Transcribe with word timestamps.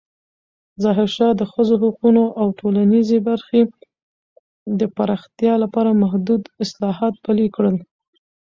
ظاهرشاه 0.83 1.33
د 1.37 1.41
ښځو 1.51 1.75
حقونو 1.83 2.23
او 2.39 2.47
ټولنیزې 2.59 3.19
برخې 3.29 3.61
د 4.79 4.81
پراختیا 4.95 5.53
لپاره 5.63 5.99
محدود 6.03 6.41
اصلاحات 6.63 7.13
پلې 7.25 7.45
کړل. 7.55 7.75